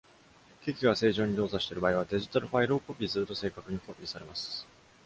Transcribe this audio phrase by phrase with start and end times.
[0.63, 4.65] 機器が正常に動作している場合は、デジタルファイルをコピーすると正確にコピーされます。